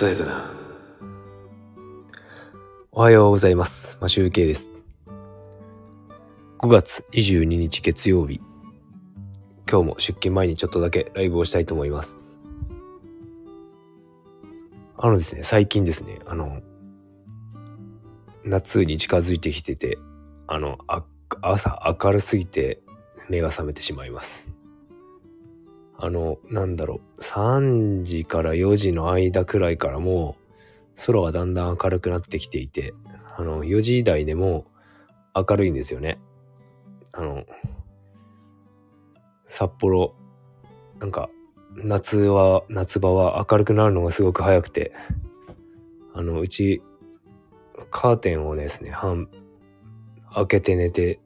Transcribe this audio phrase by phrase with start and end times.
[0.00, 0.44] 例えだな。
[2.92, 3.98] おはようございます。
[4.00, 4.70] マシュウケイです。
[6.60, 8.40] 5月22日月曜日。
[9.68, 12.20] 今日も出勤前にちょっとだけライブをしたいと思います。
[14.96, 16.60] あのですね、最近ですね、あの、
[18.44, 19.98] 夏に近づいてきてて、
[20.46, 21.02] あの、あ
[21.42, 22.80] 朝明るすぎて
[23.28, 24.48] 目が覚めてしまいます。
[26.00, 30.36] あの、なんだろう、3時から4時の間くらいからも
[30.96, 32.94] う空がだんだん明るくなってきていて、
[33.36, 34.64] あの、4時台でも
[35.34, 36.20] 明るいんですよね。
[37.12, 37.44] あの、
[39.48, 40.14] 札幌、
[41.00, 41.28] なんか、
[41.74, 44.92] 夏は、夏場は明るくなるのがすごく早くて、
[46.14, 46.80] あの、うち、
[47.90, 49.28] カーテンをですね、半、
[50.32, 51.18] 開けて寝て、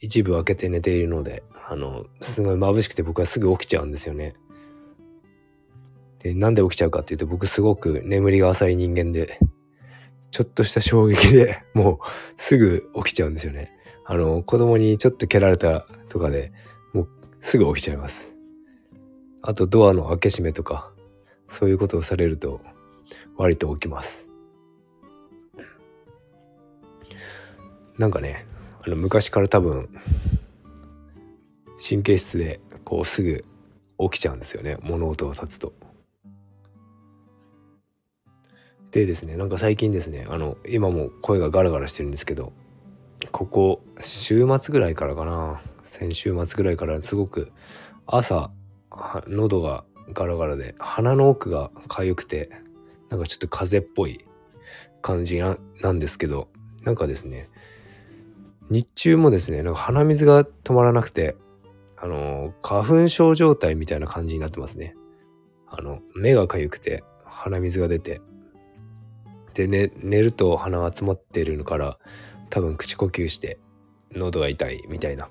[0.00, 4.34] 一部開けて寝ているので、あの、すごい眩しくて僕はすぐ起きちゃうんですよね。
[6.18, 9.38] で、なんで起きちゃうかっていうと僕すごく眠りが浅い人間で、
[10.30, 11.98] ちょっとした衝撃で もう
[12.36, 13.72] すぐ起きちゃうんですよね。
[14.04, 16.52] あの、子供にちょっと蹴られたとかで
[16.92, 17.08] もう
[17.40, 18.34] すぐ起きちゃいます。
[19.40, 20.90] あとドアの開け閉めとか、
[21.48, 22.60] そういうことをされると
[23.36, 24.28] 割と起きます。
[27.96, 28.46] なんかね、
[28.82, 29.88] あの昔から多分
[31.76, 33.44] 神経質でこうすぐ
[33.98, 35.72] 起きちゃうんですよね物音が立つと。
[38.90, 42.52] でですねなんか最近ですねあの今も声がガラガラしてるんですけど
[43.32, 47.50] ここ週末ぐらいからかな先週末ぐらいからすごく
[48.06, 48.50] 朝
[49.26, 52.50] 喉がガラガラで鼻の奥が痒くて
[53.10, 54.24] なんかちょっと風邪っぽい
[55.02, 56.48] 感じななんですけど
[56.84, 57.48] なんかですね
[58.70, 61.36] 日中もですねなんか鼻水が止まらなくて
[62.04, 64.94] あの花粉症状態みたいな感じになってますね。
[65.66, 68.20] あの目が痒くて鼻水が出て。
[69.54, 71.98] で、ね、寝ると鼻が詰まってるから
[72.50, 73.58] 多分口呼吸して
[74.12, 75.30] 喉が痛いみたいな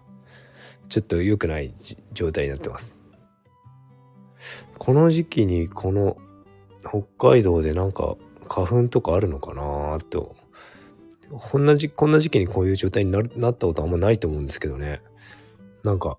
[0.90, 1.76] ちょっと良くない
[2.14, 2.98] 状態になってます。
[4.80, 6.18] この時期にこの
[6.80, 8.16] 北海道でなんか
[8.50, 10.36] 花粉とかあるのかなと。
[11.30, 15.02] こんなじこんな時期にこういう状態にななったことあんまないと思うんですけどね。
[15.84, 16.18] なんか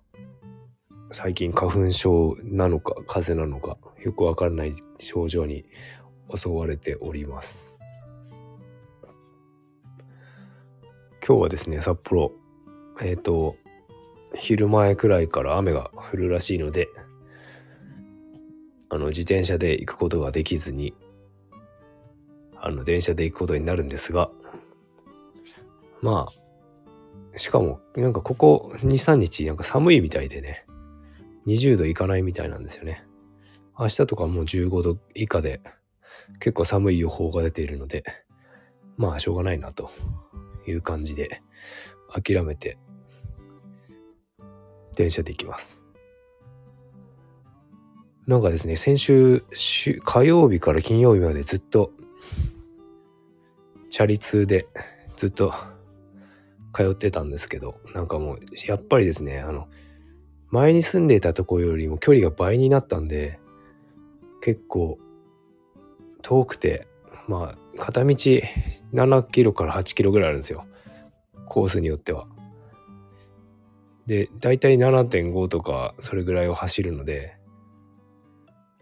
[1.11, 5.65] 最近花粉症なのか風邪なのかよくわからない症状に
[6.35, 7.73] 襲われております。
[11.27, 12.31] 今日はですね札幌
[13.01, 13.55] えっ、と
[14.35, 16.87] 昼前くらいから雨が降るらしいので
[18.89, 20.93] あの自転車で行くことができずに
[22.57, 24.29] あの電車で行くことになるんですが
[26.01, 26.27] ま
[27.33, 30.65] あしかもなんかここ23日なんか寒いみたいでね。
[31.47, 33.05] 20度いかないみたいなんですよね。
[33.77, 35.61] 明日とかもう15度以下で
[36.39, 38.03] 結構寒い予報が出ているので
[38.97, 39.89] まあしょうがないなと
[40.65, 41.41] いう感じで
[42.09, 42.77] 諦めて
[44.95, 45.81] 電車で行きます。
[48.27, 49.43] なんかですね先週
[50.03, 51.91] 火曜日から金曜日までずっと
[53.89, 54.65] チャリ通で
[55.15, 55.53] ずっと
[56.73, 59.67] 通ってたんですけどなんかもうやっぱりですねあの
[60.55, 63.39] 前に住んでいたところよりも距離が倍になったんで
[64.41, 64.97] 結構
[66.21, 66.87] 遠くて
[67.27, 68.15] まあ片道
[68.93, 70.65] 7キロから8キロぐらいあるんですよ
[71.45, 72.27] コースによっては。
[74.05, 77.35] で大体7.5とかそれぐらいを走るので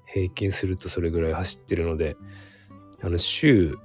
[0.06, 2.18] 平均するとそれぐらい走ってるので
[3.02, 3.78] あの週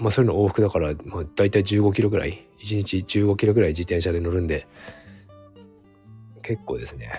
[0.00, 4.66] まあそれの往復だから、まあ、大体15キロぐらい1日15キロぐらい自転車で乗るんで
[6.46, 7.10] 結構ですね。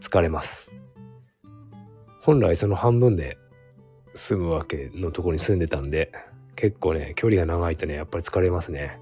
[0.00, 0.70] 疲れます。
[2.22, 3.36] 本来その半分で
[4.14, 6.10] 住むわけのところに住んでたんで
[6.56, 8.98] 結構ね距離が長いとねやっぱり疲れますね。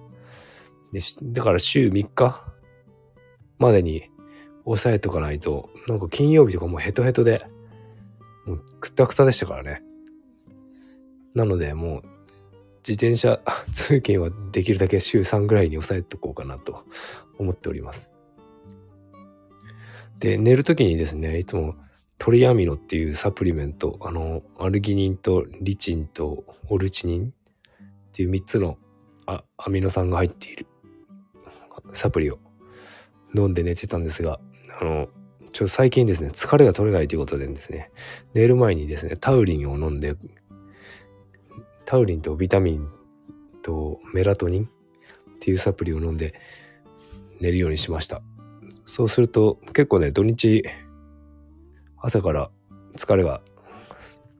[0.92, 2.44] でだから週3日
[3.58, 4.10] までに
[4.64, 7.46] 抑えとかないとなんか金曜日とかもうヘトヘトで
[8.46, 9.82] もうくたくたでしたからね。
[11.34, 12.02] なのでもう
[12.78, 13.40] 自転車
[13.70, 16.84] 通勤はできるだけ週3ぐらいに抑えとこうかなと
[17.38, 18.13] 思っております。
[20.18, 21.74] で寝る時にですねいつも
[22.18, 27.30] トリアミノっていうサプリメントあのアルギニンとリチンとオルチニンっ
[28.12, 28.78] ていう3つの
[29.26, 30.66] あアミノ酸が入っている
[31.92, 32.38] サプリを
[33.34, 34.38] 飲んで寝てたんですが
[34.80, 35.08] あの
[35.52, 37.90] ちょっと最近ですね疲れが取れないということでですね
[38.32, 40.16] 寝る前にですねタウリンを飲んで
[41.84, 42.88] タウリンとビタミン
[43.62, 44.68] とメラトニンっ
[45.40, 46.34] ていうサプリを飲んで
[47.40, 48.22] 寝るようにしました。
[48.86, 50.64] そうすると結構ね土日
[51.98, 52.50] 朝から
[52.96, 53.40] 疲れが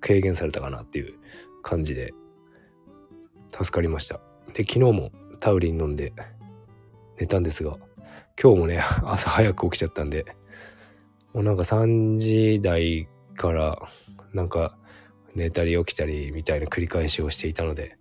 [0.00, 1.14] 軽減されたかなっていう
[1.62, 2.12] 感じで
[3.50, 4.20] 助かりました。
[4.52, 6.12] で昨日もタウリン飲んで
[7.19, 7.76] 寝たんですが
[8.41, 10.25] 今日もね 朝早く起きちゃったんで
[11.32, 13.88] もうなんか3時台から
[14.32, 14.76] なんか
[15.35, 17.97] 寝たり起きたりみたいな繰り返しをしていたので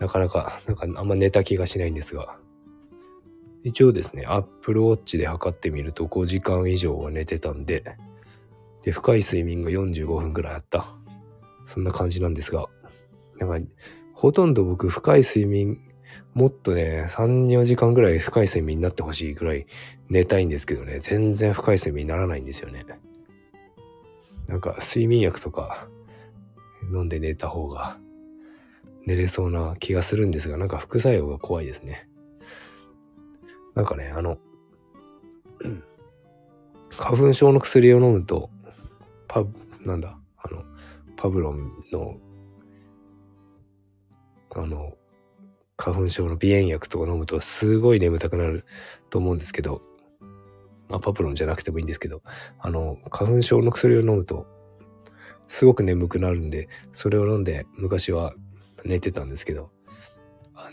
[0.00, 2.36] なかなかなんかあんま寝た気がしないんですが
[3.68, 7.84] 一応ですね、Apple Watch で測ってみると5時間以上は寝てたんで、
[8.82, 10.94] で、深い睡眠が45分ぐらいあった。
[11.66, 12.66] そんな感じなんですが、
[13.38, 13.70] なんか、
[14.14, 15.78] ほとんど僕深い睡眠、
[16.32, 19.66] もっとね、3、4時間ぐらい深い睡眠になってほしいぐらい
[20.08, 22.86] 寝たいんですけどね、全然深い睡眠にならないんですよね。
[24.46, 25.88] なんか、睡眠薬とか
[26.90, 27.98] 飲んで寝た方が
[29.04, 32.08] 寝れそうな気がするんですが、なんか副作用が怖いですね。
[33.78, 34.38] なんかね、あの、
[36.90, 38.50] 花粉症の薬を飲むと、
[39.28, 39.54] パブ、
[39.86, 40.64] なんだ、あの、
[41.16, 42.16] パブロンの、
[44.56, 44.94] あの、
[45.76, 48.64] 花粉症の鼻炎薬とか飲むとすごい眠たくなる
[49.10, 49.80] と思うんですけど、
[50.88, 52.22] まあ、パブロンじゃなくてもいいんですけど、
[52.58, 54.48] あの、花粉症の薬を飲むと、
[55.46, 58.34] すごく眠くなるんで、それを飲んで昔は
[58.84, 59.70] 寝てたんですけど、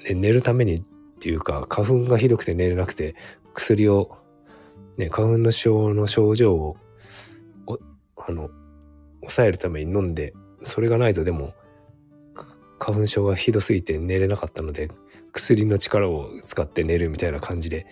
[0.03, 0.81] ね、寝るために
[1.15, 3.15] っていうか、花粉がひどくて寝れなくて、
[3.53, 4.17] 薬を、
[4.97, 6.77] ね、花粉の症の症状を、
[8.17, 8.49] あの、
[9.21, 10.33] 抑えるために飲んで、
[10.63, 11.53] それがないとでも、
[12.79, 14.89] 花粉症がひどすぎて寝れなかったので、
[15.31, 17.87] 薬の力を使って寝るみたいな感じで、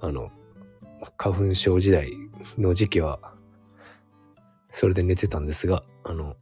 [0.00, 0.30] あの、
[1.16, 2.10] 花粉症時代
[2.58, 3.34] の時期は、
[4.70, 6.36] それで寝てたんですが、あの、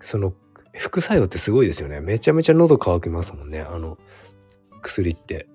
[0.00, 0.32] その
[0.78, 2.00] 副作用ってすごいですよね。
[2.00, 3.60] めちゃめちゃ喉乾きますもんね。
[3.60, 3.98] あの、
[4.80, 5.46] 薬って。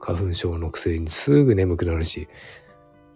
[0.00, 2.28] 花粉症の薬にすぐ眠くなるし、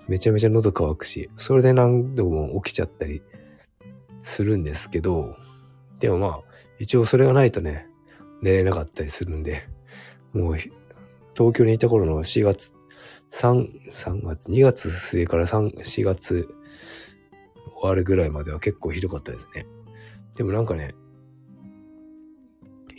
[0.06, 3.23] めちゃめちゃ喉乾くし、それで何度も起きちゃったり
[4.23, 5.37] するんですけど、
[5.99, 6.41] でもまあ、
[6.79, 7.88] 一応それがないとね、
[8.43, 9.67] 寝れなかったりするんで、
[10.35, 12.75] もう、東京にいた頃の4月、
[13.31, 16.49] 3、3月、2月末から3、4月
[17.81, 19.67] 終わるぐらいまでは結構ひどかったですね。
[20.36, 20.94] でもなんかね、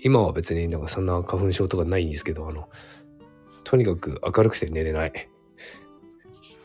[0.03, 2.69] 今は別になんかそんな花粉症とかないんですけど、あの、
[3.63, 5.13] とにかく明るくて寝れない。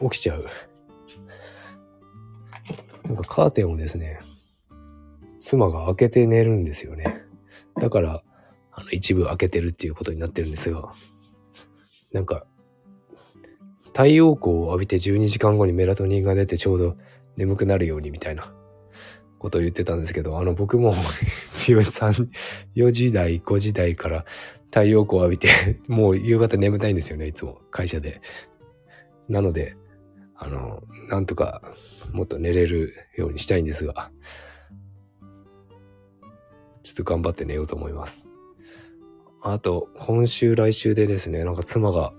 [0.00, 0.44] 起きちゃう。
[3.04, 4.20] なんかカーテンをですね、
[5.40, 7.22] 妻が開けて寝るんですよね。
[7.80, 8.22] だから、
[8.70, 10.92] あの、一部開けてるっていうことになってるんですが、
[12.12, 12.46] なんか、
[13.86, 16.96] 太陽光を浴びて12時間後にメラトニンが出てちょうど
[17.36, 18.54] 眠くなるようにみたいな
[19.40, 22.22] ことを言ってたんですけど、あの僕も4
[22.74, 24.24] 時4時台、5時台から
[24.66, 25.48] 太陽光を浴びて、
[25.88, 28.20] もう夕方眠たいんですよね、いつも会社で。
[29.28, 29.76] なので、
[30.36, 31.62] あの、なんとか
[32.12, 34.12] もっと寝れるようにしたいんですが、
[36.82, 38.26] ちょっと頑張って寝ようと思います。
[39.42, 42.12] あと、今週来週でですね、なんか妻が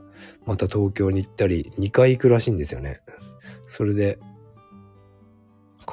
[0.45, 3.01] また東京に行ったり、2回行くらしいんですよね。
[3.67, 4.17] それで、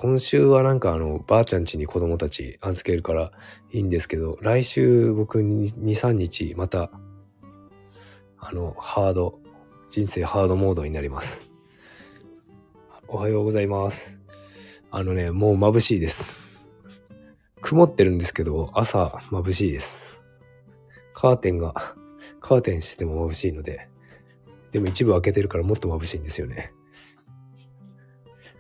[0.01, 3.33] 今週はなんかあの、ばあちゃん家に子供たち預けるから
[3.73, 6.93] いいんですけど、来週僕2、3日また、
[8.39, 9.41] あの、ハード、
[9.91, 11.51] 人生ハードモードになります。
[13.09, 14.21] おはようございます。
[14.93, 16.39] あのね、もう眩しいです。
[17.61, 20.23] 曇ってるんですけど、朝眩しいです。
[21.13, 21.75] カーテンが、
[22.39, 23.89] カーテンしてても眩しいので、
[24.71, 26.73] でも一部開けてるからもっと眩しいんですよね。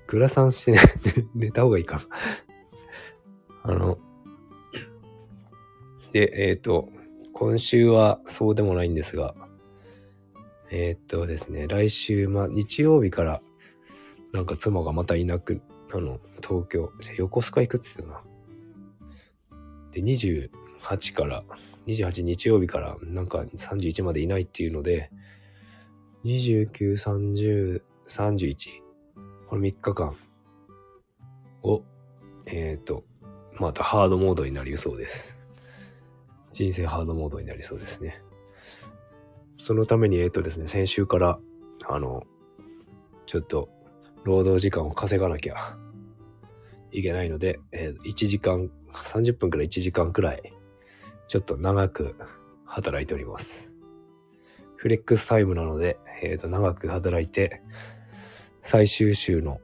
[0.08, 0.78] グラサンしてね
[1.36, 2.00] 寝た方がいいか
[3.64, 3.98] なあの、
[6.12, 6.88] で、えっ、ー、と、
[7.34, 9.34] 今週はそうでもないんですが、
[10.70, 13.42] えっ、ー、とですね、来週、ま、日曜日から、
[14.32, 15.60] なんか妻がまたいなく、
[15.92, 18.24] あの、東京、横須賀行くって言ってたな。
[19.92, 21.44] で、28から、
[21.86, 25.10] 28日曜日から、なんか31までいないっていうので、
[26.24, 28.88] 29、30、31。
[29.49, 30.14] この3日間
[31.62, 31.83] を、
[32.47, 33.05] えっ、ー、と、
[33.59, 35.38] またハードモードになりそうです。
[36.50, 38.23] 人生ハードモードになりそうですね。
[39.57, 41.38] そのために、えっ、ー、とですね、先週から、
[41.87, 42.25] あの、
[43.25, 43.71] ちょっと、
[44.25, 45.78] 労働時間を稼がなきゃ
[46.93, 50.43] いけないので、えー、1時間、30分から1時間くらい、
[51.26, 52.17] ちょっと長く
[52.67, 53.73] 働いております。
[54.76, 57.62] フレックスタイムなので、えっ、ー、と、長く働いて、
[58.60, 59.60] 最終週の、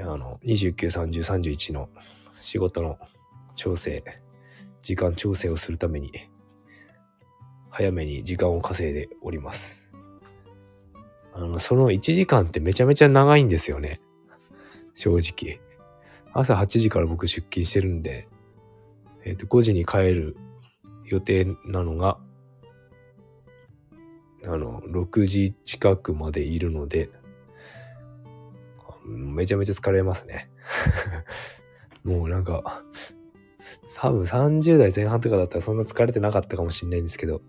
[0.00, 1.88] あの、29、30、31の
[2.34, 2.98] 仕事の
[3.54, 4.02] 調整、
[4.82, 6.12] 時間調整をするために、
[7.70, 9.88] 早めに時間を稼いでおります。
[11.34, 14.00] あの、その1時間ってめちゃめちゃ長いんですよね。
[14.94, 15.60] 正直。
[16.32, 18.28] 朝8時から僕出勤してるんで、
[19.24, 20.36] えっ、と、5時に帰る
[21.04, 22.18] 予定なのが、
[24.44, 27.10] あの、6時近くまでいるので、
[29.06, 30.50] めちゃめちゃ疲れますね。
[32.04, 32.84] もうなんか、
[33.94, 37.40] 多分30代前半とかだったらそんな疲れてなかったかもしれないんですけど、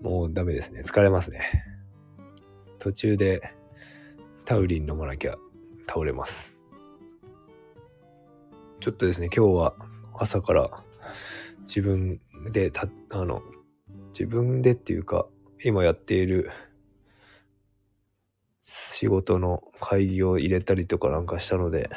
[0.00, 0.82] もうダメですね。
[0.82, 1.40] 疲れますね。
[2.78, 3.42] 途中で
[4.44, 5.36] タウリン飲まなきゃ
[5.88, 6.56] 倒れます。
[8.80, 9.74] ちょっとですね、今日は
[10.14, 10.84] 朝から
[11.62, 12.20] 自分
[12.52, 13.42] でた、あの、
[14.08, 15.26] 自分でっていうか、
[15.64, 16.50] 今やっている
[18.98, 21.88] 仕事の会議を入れたりとかなんかしたので、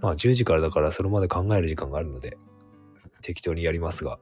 [0.00, 2.38] まあ10時からだからそれまで考える時間があるので、
[3.22, 4.20] 適当にやりますが。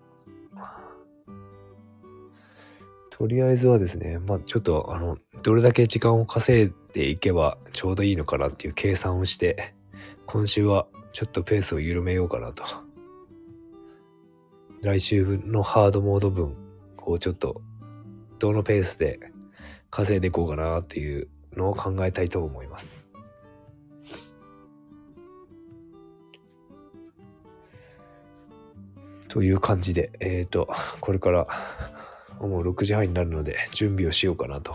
[3.10, 9.74] とりあえずはですね、まあちょっとあの、どれだけ時間を稼いでいけばちょうどいいのかなっていう計算をして、
[10.24, 12.64] 今週はちょっとペースを緩めようかなと。
[14.80, 16.56] 来週のハードモード分
[17.02, 17.60] をちょっと、
[18.38, 19.33] どのペースで
[19.94, 23.08] 稼いでいこうかなっていうのを考えたいと思います。
[29.28, 30.68] という感じで、えっ、ー、と、
[31.00, 31.46] これから
[32.40, 34.74] もう6時半になるので準備をしようかなと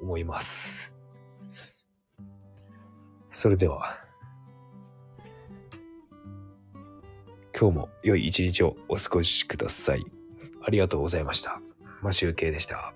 [0.00, 0.92] 思います。
[3.32, 3.98] それでは、
[7.58, 10.04] 今日も良い一日をお過ごしください。
[10.64, 11.60] ありがとうございました。
[12.02, 12.94] マシュウケイでした。